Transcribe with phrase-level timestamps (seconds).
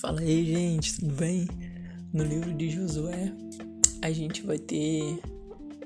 [0.00, 1.46] Fala aí, gente, tudo bem?
[2.10, 3.34] No livro de Josué,
[4.00, 5.20] a gente vai ter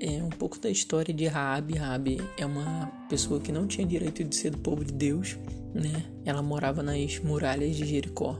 [0.00, 1.74] é, um pouco da história de Raabe.
[1.74, 5.36] Raabe é uma pessoa que não tinha direito de ser do povo de Deus,
[5.74, 6.04] né?
[6.24, 8.38] Ela morava nas muralhas de Jericó.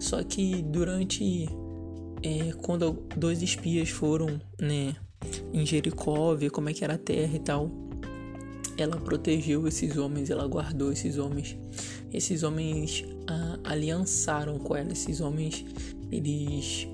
[0.00, 1.48] Só que durante
[2.20, 4.96] é, quando dois espias foram, né,
[5.52, 7.70] em Jericó ver como é que era a terra e tal,
[8.78, 11.58] ela protegeu esses homens, ela guardou esses homens.
[12.12, 15.64] Esses homens ah, aliançaram com ela, esses homens
[16.10, 16.88] eles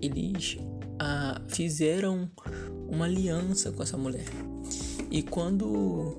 [0.00, 0.58] eles
[0.98, 2.30] ah, fizeram
[2.88, 4.24] uma aliança com essa mulher.
[5.10, 6.16] E quando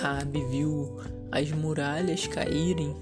[0.00, 0.96] Rabi viu
[1.30, 2.96] as muralhas caírem,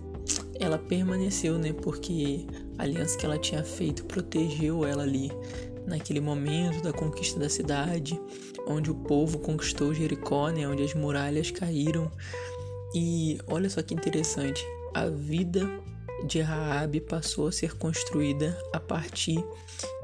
[0.58, 1.72] ela permaneceu, né?
[1.72, 2.46] Porque
[2.76, 5.30] a aliança que ela tinha feito protegeu ela ali
[5.86, 8.20] naquele momento da conquista da cidade,
[8.66, 12.10] onde o povo conquistou Jericó, né, onde as muralhas caíram.
[12.94, 15.68] E olha só que interessante, a vida
[16.26, 19.42] de Raabe passou a ser construída a partir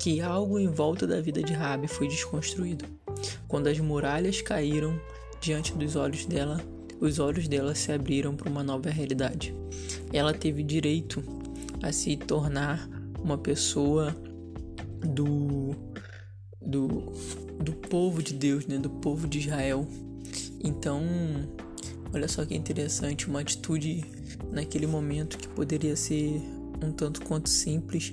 [0.01, 2.85] que algo em volta da vida de Raabe foi desconstruído.
[3.47, 4.99] Quando as muralhas caíram
[5.41, 6.61] diante dos olhos dela,
[7.01, 9.55] os olhos dela se abriram para uma nova realidade.
[10.13, 11.23] Ela teve direito
[11.83, 12.89] a se tornar
[13.23, 14.17] uma pessoa
[15.07, 15.75] do,
[16.61, 16.89] do,
[17.61, 18.79] do povo de Deus, né?
[18.79, 19.87] do povo de Israel.
[20.63, 21.03] Então,
[22.13, 24.05] olha só que interessante, uma atitude
[24.51, 26.41] naquele momento que poderia ser
[26.83, 28.13] um tanto quanto simples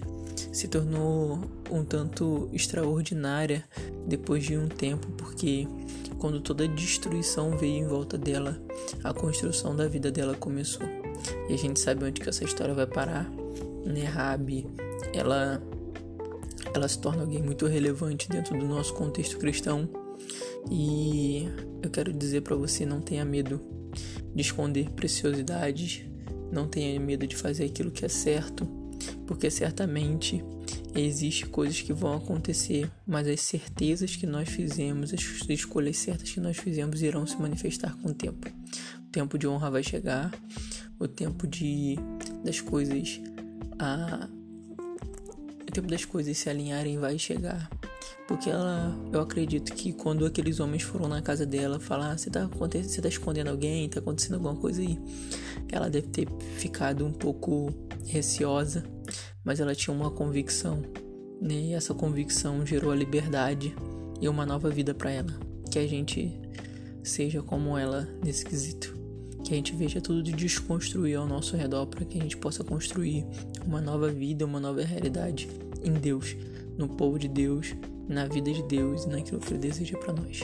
[0.51, 3.63] se tornou um tanto extraordinária
[4.07, 5.67] depois de um tempo, porque
[6.19, 8.61] quando toda a destruição veio em volta dela,
[9.03, 10.87] a construção da vida dela começou.
[11.49, 13.29] E a gente sabe onde que essa história vai parar,
[13.85, 14.03] né?
[14.03, 14.67] Rabi,
[15.13, 15.61] ela
[16.73, 19.87] ela se torna alguém muito relevante dentro do nosso contexto cristão.
[20.71, 21.47] E
[21.81, 23.61] eu quero dizer para você, não tenha medo
[24.33, 26.03] de esconder preciosidades,
[26.51, 28.65] não tenha medo de fazer aquilo que é certo,
[29.27, 30.43] porque certamente
[30.95, 36.39] existe coisas que vão acontecer, mas as certezas que nós fizemos, as escolhas certas que
[36.39, 38.47] nós fizemos irão se manifestar com o tempo.
[38.99, 40.31] O tempo de honra vai chegar,
[40.99, 41.97] o tempo de
[42.43, 43.19] das coisas
[43.79, 44.29] a
[45.73, 47.69] tempo das coisas se alinharem vai chegar.
[48.27, 52.29] Porque ela, eu acredito que quando aqueles homens foram na casa dela falar, ah, você
[52.29, 54.97] tá, você tá escondendo alguém, tá acontecendo alguma coisa aí,
[55.71, 57.73] ela deve ter ficado um pouco
[58.05, 58.83] receosa,
[59.43, 60.81] mas ela tinha uma convicção,
[61.41, 61.55] né?
[61.55, 63.75] E essa convicção gerou a liberdade
[64.21, 65.33] e uma nova vida para ela.
[65.69, 66.31] Que a gente
[67.03, 69.02] seja como ela nesse quesito.
[69.43, 72.63] Que a gente veja tudo de desconstruir ao nosso redor para que a gente possa
[72.63, 73.25] construir
[73.65, 75.49] uma nova vida, uma nova realidade
[75.83, 76.35] em Deus,
[76.77, 77.75] no povo de Deus,
[78.07, 80.39] na vida de Deus e naquilo que Ele deseja para nós.